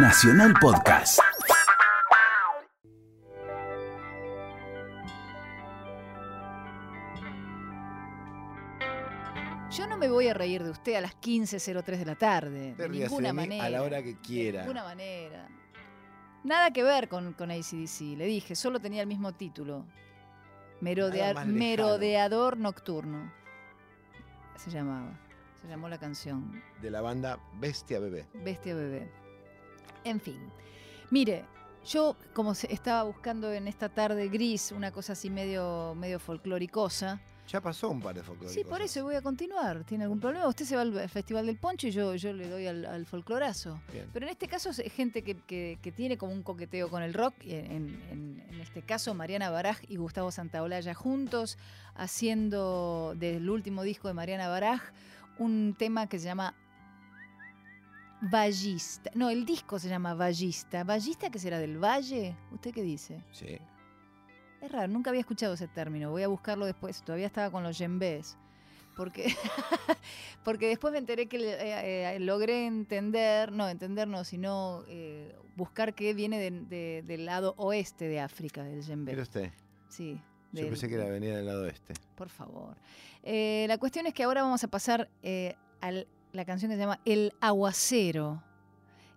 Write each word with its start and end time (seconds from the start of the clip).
Nacional 0.00 0.54
Podcast. 0.60 1.18
Yo 9.70 9.86
no 9.86 9.96
me 9.98 10.08
voy 10.08 10.28
a 10.28 10.34
reír 10.34 10.62
de 10.64 10.70
usted 10.70 10.94
a 10.94 11.00
las 11.00 11.14
15.03 11.20 11.84
de 11.98 12.04
la 12.04 12.14
tarde. 12.14 12.74
Te 12.76 12.82
De 12.84 12.88
ríase 12.88 13.10
ninguna 13.10 13.28
de 13.28 13.32
mí 13.34 13.38
manera. 13.40 13.64
a 13.64 13.70
la 13.70 13.82
hora 13.82 14.02
que 14.02 14.14
De 14.14 14.20
quiera. 14.20 14.60
ninguna 14.62 14.82
manera. 14.84 15.46
Nada 16.42 16.70
que 16.72 16.82
ver 16.82 17.08
con, 17.08 17.34
con 17.34 17.50
ACDC. 17.50 18.16
Le 18.16 18.24
dije, 18.26 18.54
solo 18.56 18.80
tenía 18.80 19.02
el 19.02 19.06
mismo 19.08 19.32
título. 19.34 19.84
Merodea- 20.80 21.34
más 21.34 21.46
lejano. 21.46 21.58
Merodeador 21.58 22.56
Nocturno. 22.56 23.30
Se 24.56 24.70
llamaba. 24.70 25.12
Se 25.60 25.68
llamó 25.68 25.88
la 25.88 25.98
canción. 25.98 26.62
De 26.80 26.90
la 26.90 27.00
banda 27.02 27.38
Bestia 27.60 27.98
Bebé. 28.00 28.26
Bestia 28.34 28.74
Bebé. 28.74 29.10
En 30.04 30.20
fin. 30.20 30.38
Mire, 31.10 31.44
yo 31.86 32.16
como 32.34 32.52
estaba 32.52 33.02
buscando 33.04 33.52
en 33.52 33.66
esta 33.68 33.88
tarde 33.88 34.28
gris 34.28 34.72
una 34.72 34.90
cosa 34.92 35.12
así 35.14 35.30
medio, 35.30 35.94
medio 35.96 36.18
folcloricosa. 36.18 37.20
Ya 37.50 37.62
pasó 37.62 37.88
un 37.88 38.02
par 38.02 38.14
de 38.14 38.22
folclóricos. 38.22 38.52
Sí, 38.52 38.62
por 38.68 38.82
eso 38.82 39.02
voy 39.04 39.14
a 39.14 39.22
continuar. 39.22 39.82
¿Tiene 39.84 40.04
algún 40.04 40.20
problema? 40.20 40.46
Usted 40.46 40.66
se 40.66 40.76
va 40.76 40.82
al 40.82 40.98
al 40.98 41.08
Festival 41.08 41.46
del 41.46 41.56
Poncho 41.56 41.86
y 41.88 41.92
yo, 41.92 42.14
yo 42.14 42.34
le 42.34 42.46
doy 42.46 42.66
al, 42.66 42.84
al 42.84 43.06
folclorazo. 43.06 43.80
Bien. 43.90 44.06
Pero 44.12 44.26
en 44.26 44.32
este 44.32 44.48
caso 44.48 44.68
es 44.68 44.82
gente 44.92 45.22
que, 45.22 45.34
que- 45.34 45.78
que 45.80 45.90
tiene 45.90 46.18
como 46.18 46.32
un 46.32 46.42
coqueteo 46.42 46.90
con 46.90 47.02
el 47.02 47.14
rock. 47.14 47.32
y 47.44 47.54
En, 47.54 48.02
en- 48.10 48.44
en 48.50 48.60
este 48.60 48.82
caso, 48.82 49.14
Mariana 49.14 49.48
Baraj 49.48 49.78
y 49.88 49.96
Gustavo 49.96 50.30
Santaolalla 50.30 50.92
juntos, 50.92 51.56
haciendo 51.94 53.14
del 53.16 53.48
último 53.48 53.82
disco 53.82 54.08
de 54.08 54.14
Mariana 54.14 54.48
Baraj 54.48 54.82
un 55.38 55.74
tema 55.78 56.06
que 56.08 56.18
se 56.18 56.26
llama 56.26 56.54
Ballista. 58.20 59.10
No, 59.14 59.30
el 59.30 59.44
disco 59.44 59.78
se 59.78 59.88
llama 59.88 60.14
Ballista. 60.14 60.84
¿Ballista 60.84 61.30
que 61.30 61.38
será 61.38 61.58
del 61.58 61.78
Valle? 61.82 62.36
¿Usted 62.52 62.72
qué 62.72 62.82
dice? 62.82 63.22
Sí. 63.32 63.58
Es 64.60 64.72
raro, 64.72 64.88
nunca 64.88 65.10
había 65.10 65.20
escuchado 65.20 65.54
ese 65.54 65.68
término. 65.68 66.10
Voy 66.10 66.22
a 66.24 66.28
buscarlo 66.28 66.66
después. 66.66 67.00
Todavía 67.02 67.26
estaba 67.26 67.50
con 67.50 67.62
los 67.62 67.78
yembés. 67.78 68.36
Porque, 68.96 69.32
porque 70.44 70.66
después 70.66 70.90
me 70.92 70.98
enteré 70.98 71.26
que 71.28 71.36
eh, 71.38 72.16
eh, 72.16 72.18
logré 72.20 72.66
entender, 72.66 73.52
no, 73.52 73.68
entender 73.68 74.08
no, 74.08 74.24
sino 74.24 74.82
eh, 74.88 75.36
buscar 75.54 75.94
que 75.94 76.12
viene 76.14 76.38
de- 76.40 76.50
de- 76.50 77.02
del 77.06 77.24
lado 77.26 77.54
oeste 77.58 78.08
de 78.08 78.18
África, 78.18 78.64
del 78.64 78.82
yembé. 78.82 79.12
Mire 79.12 79.22
usted. 79.22 79.52
Sí. 79.88 80.20
Yo 80.52 80.62
del- 80.62 80.70
pensé 80.70 80.88
que 80.88 80.96
era 80.96 81.04
venida 81.04 81.36
del 81.36 81.46
lado 81.46 81.68
este. 81.68 81.94
Por 82.16 82.28
favor. 82.28 82.76
Eh, 83.22 83.66
la 83.68 83.78
cuestión 83.78 84.06
es 84.08 84.14
que 84.14 84.24
ahora 84.24 84.42
vamos 84.42 84.64
a 84.64 84.68
pasar 84.68 85.08
eh, 85.22 85.54
a 85.80 85.92
la 86.32 86.44
canción 86.44 86.70
que 86.70 86.76
se 86.76 86.80
llama 86.80 87.00
El 87.04 87.32
Aguacero. 87.40 88.42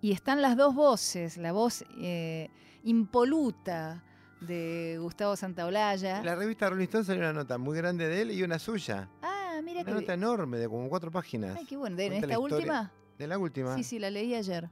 Y 0.00 0.12
están 0.12 0.42
las 0.42 0.56
dos 0.56 0.74
voces, 0.74 1.36
la 1.38 1.52
voz 1.52 1.84
eh, 1.98 2.50
impoluta 2.82 4.02
de 4.40 4.98
Gustavo 5.00 5.34
Santaolalla. 5.36 6.18
En 6.18 6.26
la 6.26 6.34
revista 6.34 6.68
Rolling 6.68 6.84
Stone 6.84 7.04
salió 7.04 7.22
una 7.22 7.32
nota 7.32 7.56
muy 7.56 7.76
grande 7.76 8.06
de 8.08 8.20
él 8.22 8.30
y 8.30 8.42
una 8.42 8.58
suya. 8.58 9.08
Ah, 9.22 9.60
mira 9.64 9.80
Una 9.80 9.84
que... 9.94 10.00
nota 10.00 10.14
enorme 10.14 10.58
de 10.58 10.68
como 10.68 10.88
cuatro 10.88 11.10
páginas. 11.10 11.56
Ay, 11.58 11.64
qué 11.64 11.76
bueno. 11.76 11.96
¿De 11.96 12.18
esta 12.18 12.38
última? 12.38 12.92
¿De 13.18 13.26
la 13.26 13.38
última? 13.38 13.74
Sí, 13.76 13.84
sí, 13.84 13.98
la 13.98 14.10
leí 14.10 14.34
ayer. 14.34 14.68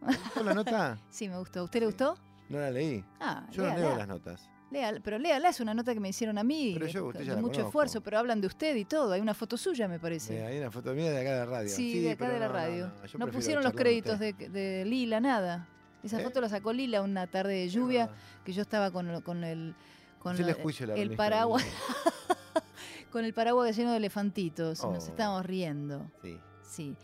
¿Te 0.00 0.16
gustó 0.16 0.44
la 0.44 0.54
nota? 0.54 0.98
Sí, 1.10 1.28
me 1.28 1.38
gustó. 1.38 1.64
¿Usted 1.64 1.80
le 1.80 1.86
gustó? 1.86 2.16
No 2.48 2.58
la 2.60 2.70
leí. 2.70 3.04
Ah, 3.18 3.44
Yo 3.50 3.66
no 3.66 3.76
leo 3.76 3.96
las 3.96 4.06
notas. 4.06 4.48
Léala, 4.70 4.98
pero 5.02 5.18
léala, 5.18 5.48
es 5.50 5.60
una 5.60 5.74
nota 5.74 5.94
que 5.94 6.00
me 6.00 6.08
hicieron 6.08 6.38
a 6.38 6.42
mí. 6.44 6.72
Pero 6.74 6.86
yo, 6.88 7.06
usted 7.06 7.20
de 7.20 7.26
ya 7.26 7.34
la 7.34 7.40
mucho 7.40 7.52
conozco. 7.54 7.68
esfuerzo, 7.68 8.00
pero 8.00 8.18
hablan 8.18 8.40
de 8.40 8.48
usted 8.48 8.74
y 8.74 8.84
todo. 8.84 9.12
Hay 9.12 9.20
una 9.20 9.32
foto 9.34 9.56
suya, 9.56 9.86
me 9.86 10.00
parece. 10.00 10.34
Mira, 10.34 10.48
hay 10.48 10.58
una 10.58 10.70
foto 10.72 10.92
mía 10.92 11.10
de 11.10 11.20
acá 11.20 11.30
de 11.32 11.38
la 11.38 11.46
radio. 11.46 11.68
Sí, 11.68 12.00
de 12.00 12.10
acá 12.10 12.28
de 12.28 12.40
la 12.40 12.48
no, 12.48 12.52
radio. 12.52 12.86
No, 12.88 12.92
No, 12.94 12.96
no, 13.00 13.06
yo 13.06 13.18
prefiero 13.18 13.32
pusieron 13.32 13.64
los 13.64 13.72
créditos 13.74 14.18
de, 14.18 14.32
de 14.32 14.84
Lila, 14.84 15.20
nada. 15.20 15.68
Esa 16.02 16.20
¿Eh? 16.20 16.24
foto 16.24 16.40
la 16.40 16.48
sacó 16.48 16.72
Lila 16.72 17.00
una 17.02 17.26
tarde 17.28 17.54
de 17.54 17.68
lluvia 17.68 18.10
que 18.44 18.52
yo 18.52 18.62
estaba 18.62 18.90
con, 18.90 19.20
con 19.22 19.44
el 19.44 19.74
con 20.18 20.36
la- 20.36 20.56
la 20.86 20.94
el 20.94 21.14
paraguas 21.14 21.64
con 23.12 23.24
el 23.24 23.32
paraguas 23.32 23.76
lleno 23.76 23.92
de 23.92 23.96
elefantitos. 23.98 24.82
Nos 24.82 25.04
Oh. 25.04 25.08
estábamos 25.10 25.46
riendo. 25.46 26.10
Sí. 26.22 26.38
Sí. 26.62 26.96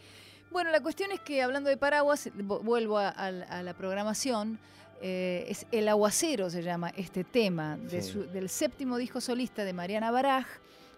Bueno, 0.51 0.71
la 0.71 0.81
cuestión 0.81 1.13
es 1.13 1.21
que 1.21 1.43
hablando 1.43 1.71
de 1.71 1.77
paraguas, 1.77 2.29
vo- 2.35 2.61
vuelvo 2.63 2.99
a, 2.99 3.09
a 3.09 3.31
la- 3.31 3.45
a 3.47 3.63
la 3.63 3.75
programación. 3.75 4.59
Eh, 5.03 5.45
es 5.49 5.67
El 5.73 5.89
Aguacero 5.89 6.49
se 6.49 6.63
llama 6.63 6.91
este 6.97 7.25
tema 7.25 7.77
de 7.77 8.01
Sí. 8.03 8.13
su- 8.13 8.25
del 8.31 8.49
séptimo 8.49 8.97
disco 8.97 9.21
solista 9.21 9.65
de 9.65 9.73
Mariana 9.73 10.11
Baraj, 10.11 10.47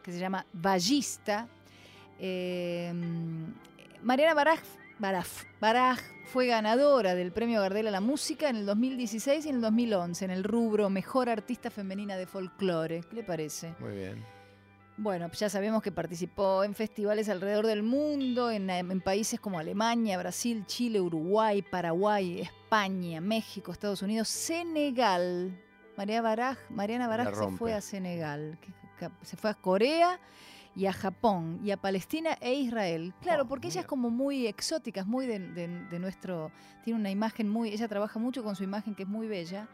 que 0.02 0.12
se 0.12 0.18
llama 0.18 0.44
Ballista. 0.52 1.48
Eh, 2.20 2.92
Mariana 4.02 4.34
Baraj, 4.34 4.60
Baraj, 4.98 5.26
Baraj 5.60 5.98
fue 6.26 6.46
ganadora 6.46 7.14
del 7.14 7.32
premio 7.32 7.60
Gardel 7.60 7.88
a 7.88 7.90
la 7.90 8.00
música 8.00 8.48
en 8.48 8.56
el 8.56 8.66
2016 8.66 9.46
y 9.46 9.48
en 9.48 9.56
el 9.56 9.60
2011 9.62 10.24
en 10.24 10.30
el 10.30 10.44
rubro 10.44 10.90
Mejor 10.90 11.28
Artista 11.28 11.70
Femenina 11.70 12.16
de 12.16 12.26
Folclore. 12.26 13.00
¿Qué 13.08 13.16
le 13.16 13.22
parece? 13.24 13.74
Muy 13.80 13.92
bien. 13.94 14.24
Bueno, 14.96 15.28
ya 15.32 15.48
sabemos 15.48 15.82
que 15.82 15.90
participó 15.90 16.62
en 16.62 16.72
festivales 16.74 17.28
alrededor 17.28 17.66
del 17.66 17.82
mundo, 17.82 18.50
en, 18.52 18.70
en 18.70 19.00
países 19.00 19.40
como 19.40 19.58
Alemania, 19.58 20.16
Brasil, 20.18 20.64
Chile, 20.66 21.00
Uruguay, 21.00 21.62
Paraguay, 21.62 22.40
España, 22.40 23.20
México, 23.20 23.72
Estados 23.72 24.02
Unidos, 24.02 24.28
Senegal. 24.28 25.60
María 25.96 26.22
Baraj, 26.22 26.58
Mariana 26.70 27.06
Baraj 27.08 27.28
se 27.28 27.56
fue 27.56 27.72
a 27.72 27.80
Senegal, 27.80 28.58
se 29.22 29.36
fue 29.36 29.50
a 29.50 29.54
Corea 29.54 30.18
y 30.76 30.86
a 30.86 30.92
Japón 30.92 31.60
y 31.64 31.70
a 31.70 31.76
Palestina 31.76 32.36
e 32.40 32.54
Israel. 32.54 33.14
Claro, 33.20 33.44
Oh, 33.44 33.48
porque 33.48 33.68
ella 33.68 33.80
es 33.82 33.86
como 33.86 34.10
muy 34.10 34.46
exótica, 34.48 35.00
es 35.02 35.06
muy 35.06 35.26
de, 35.26 35.38
de- 35.38 35.68
de 35.86 35.98
nuestro, 36.00 36.50
tiene 36.84 36.98
una 36.98 37.10
imagen 37.10 37.48
muy, 37.48 37.68
ella 37.70 37.86
trabaja 37.86 38.18
mucho 38.18 38.42
con 38.42 38.56
su 38.56 38.64
imagen 38.64 38.94
que 38.96 39.04
es 39.04 39.08
muy 39.08 39.28
bella 39.28 39.68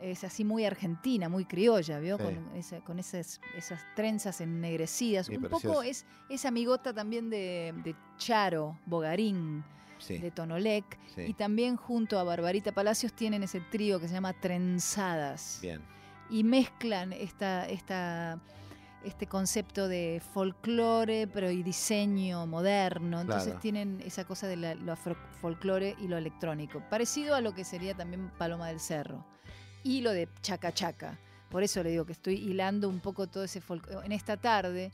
es 0.00 0.24
así 0.24 0.44
muy 0.44 0.64
argentina, 0.64 1.28
muy 1.28 1.44
criolla, 1.44 1.98
¿vio? 2.00 2.16
Sí. 2.18 2.24
Con, 2.24 2.56
esa- 2.56 2.80
con 2.80 2.98
esas, 2.98 3.40
esas 3.56 3.80
trenzas 3.94 4.40
ennegrecidas. 4.40 5.26
Sí, 5.26 5.36
Un 5.36 5.42
precioso. 5.42 5.68
poco 5.68 5.82
es, 5.82 6.04
es 6.28 6.44
amigota 6.44 6.92
también 6.92 7.30
de, 7.30 7.72
de 7.84 7.94
Charo, 8.18 8.78
Bogarín, 8.86 9.64
Sí. 9.98 10.18
de 10.18 10.32
Tonolec. 10.32 10.98
sí. 11.14 11.22
Y 11.28 11.34
también 11.34 11.76
junto 11.76 12.18
a 12.18 12.24
Barbarita 12.24 12.72
Palacios 12.72 13.12
tienen 13.12 13.44
ese 13.44 13.60
trío 13.60 14.00
que 14.00 14.08
se 14.08 14.14
llama 14.14 14.32
Trenzadas. 14.32 15.60
Bien. 15.62 15.80
Y 16.28 16.42
mezclan 16.42 17.12
esta, 17.12 17.68
esta, 17.68 18.40
este 19.04 19.26
concepto 19.28 19.86
de 19.86 20.20
folclore, 20.34 21.28
pero 21.28 21.50
y 21.52 21.62
diseño 21.62 22.46
moderno. 22.48 23.20
Entonces 23.20 23.48
Claro. 23.50 23.60
tienen 23.60 24.00
esa 24.04 24.24
cosa 24.24 24.48
de 24.48 24.56
la- 24.56 24.74
lo 24.74 24.96
folclore 25.40 25.94
y 26.00 26.08
lo 26.08 26.16
electrónico. 26.16 26.82
Parecido 26.90 27.36
a 27.36 27.40
lo 27.40 27.54
que 27.54 27.62
sería 27.64 27.94
también 27.94 28.30
Paloma 28.38 28.68
del 28.68 28.80
Cerro. 28.80 29.24
Y 29.84 30.00
lo 30.00 30.12
de 30.12 30.28
Chaca 30.42 30.72
Chaca. 30.72 31.18
Por 31.50 31.62
eso 31.62 31.82
le 31.82 31.90
digo 31.90 32.06
que 32.06 32.12
estoy 32.12 32.36
hilando 32.36 32.88
un 32.88 33.00
poco 33.00 33.26
todo 33.26 33.44
ese 33.44 33.60
folclore. 33.60 34.06
En 34.06 34.12
esta 34.12 34.38
tarde 34.38 34.90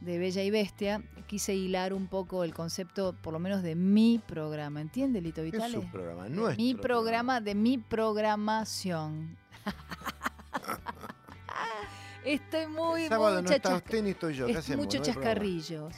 de 0.00 0.18
Bella 0.18 0.42
y 0.42 0.50
Bestia 0.50 1.00
quise 1.26 1.54
hilar 1.54 1.94
un 1.94 2.06
poco 2.06 2.44
el 2.44 2.52
concepto, 2.52 3.14
por 3.22 3.32
lo 3.32 3.38
menos 3.38 3.62
de 3.62 3.74
mi 3.76 4.20
programa. 4.26 4.80
¿Entiende, 4.82 5.20
Lito 5.22 5.40
Es 5.42 5.52
Vitale? 5.52 5.72
su 5.74 5.90
programa, 5.90 6.28
nuestro 6.28 6.62
mi 6.62 6.74
programa 6.74 7.40
de 7.40 7.54
mi 7.54 7.78
programación. 7.78 9.38
Estoy 12.24 12.66
muy, 12.68 13.02
El 13.04 13.08
sábado 13.08 13.34
muy 13.36 13.42
no 13.42 13.50
está 13.50 13.70
chachasca- 13.70 13.76
usted 13.84 14.02
ni 14.02 14.10
estoy 14.10 14.34
yo. 14.34 14.46
¿Qué 14.46 14.52
es 14.52 14.58
hacemos? 14.58 14.84
mucho 14.84 14.98
No 14.98 15.04
hay 15.04 15.10
programa. 15.12 15.30
chascarrillos. 15.34 15.94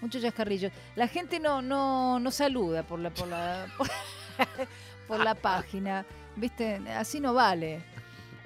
Muchos 0.00 0.22
chascarrillos. 0.22 0.72
La 0.96 1.08
gente 1.08 1.40
no, 1.40 1.60
no, 1.62 2.18
no 2.20 2.30
saluda 2.30 2.82
por 2.84 2.98
la, 3.00 3.10
por 3.10 3.26
la, 3.28 3.66
por, 3.78 3.86
por 5.08 5.20
la 5.20 5.34
página. 5.34 6.04
¿Viste? 6.36 6.80
Así 6.94 7.20
no 7.20 7.34
vale. 7.34 7.82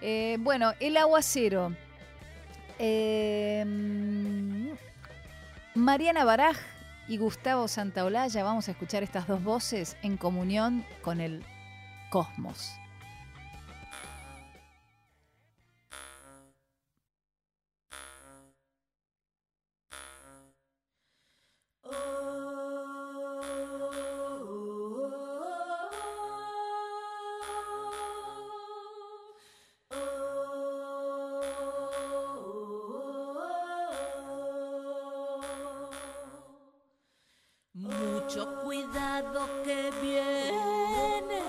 Eh, 0.00 0.36
bueno, 0.40 0.72
el 0.80 0.96
aguacero. 0.96 1.74
Eh, 2.78 3.64
Mariana 5.74 6.24
Baraj 6.24 6.56
y 7.08 7.16
Gustavo 7.16 7.68
Santaolalla, 7.68 8.44
vamos 8.44 8.68
a 8.68 8.72
escuchar 8.72 9.02
estas 9.02 9.26
dos 9.26 9.42
voces 9.42 9.96
en 10.02 10.16
comunión 10.16 10.84
con 11.02 11.20
el 11.20 11.44
cosmos. 12.10 12.72
Que 39.64 39.90
viene, 40.00 41.41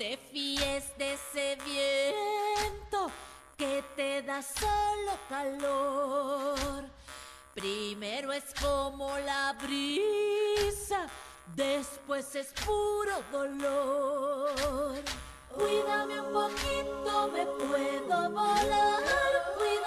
te 0.00 0.16
fíes 0.32 0.96
de 0.96 1.12
ese 1.12 1.58
viento 1.62 3.10
que 3.58 3.84
te 3.94 4.22
da 4.22 4.40
solo 4.40 5.12
calor. 5.28 6.86
Primero 7.52 8.32
es 8.32 8.44
como 8.62 9.18
la 9.18 9.54
brisa, 9.62 11.06
después 11.54 12.34
es 12.34 12.50
puro 12.64 13.22
dolor. 13.30 15.02
Cuídame 15.54 16.18
un 16.18 16.32
poquito, 16.32 17.28
me 17.34 17.44
puedo 17.44 18.30
volar. 18.30 19.02
Cuídame 19.58 19.79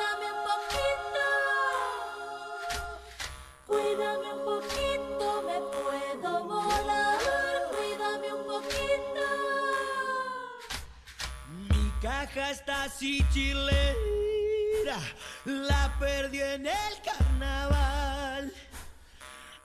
caja 12.53 12.61
está 12.61 12.83
así 12.83 13.25
chilera, 13.33 14.97
la 15.45 15.95
perdí 15.99 16.41
en 16.41 16.67
el 16.67 17.01
carnaval. 17.03 18.53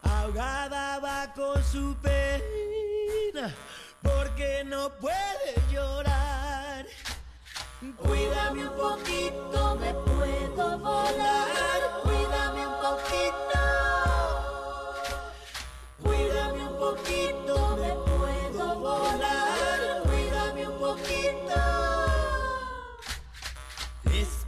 Ahogada 0.03 0.99
va 0.99 1.33
con 1.35 1.63
su 1.65 1.97
pena, 2.01 3.55
porque 4.03 4.63
no 4.65 4.91
puede 4.99 5.55
llorar. 5.71 6.87
Cuídame 7.97 8.69
un 8.69 8.77
poquito, 8.77 9.77
me 9.81 9.95
puedo 9.95 10.79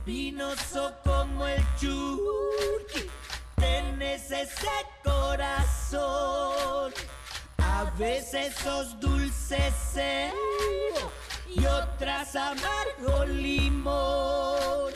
espinoso 0.01 0.95
como 1.05 1.47
el 1.47 1.63
churqui. 1.79 3.07
Tienes 3.57 4.31
ese 4.31 4.69
corazón. 5.05 6.93
A 7.59 7.85
veces 7.99 8.55
sos 8.55 8.99
dulce 8.99 9.73
y 11.55 11.67
otras 11.67 12.35
amargo 12.37 13.27
limón. 13.27 14.93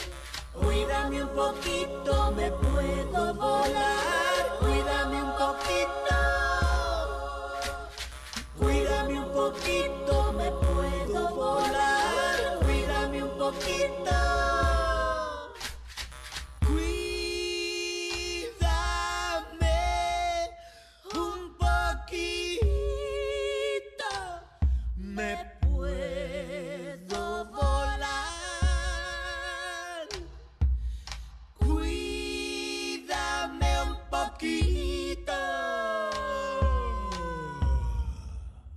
Cuídame 0.52 1.22
un 1.22 1.30
poquito, 1.30 2.32
me 2.32 2.50
puedo 2.50 3.34
volar. 3.34 4.58
Cuídame 4.60 5.22
un 5.22 5.32
poquito. 5.32 6.16
Cuídame 8.58 9.20
un 9.20 9.32
poquito, 9.32 10.32
me 10.32 10.50
puedo 10.50 11.28
volar. 11.34 12.58
Cuídame 12.62 13.22
un 13.22 13.38
poquito. 13.38 14.13